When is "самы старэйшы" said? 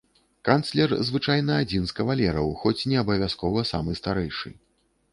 3.75-4.49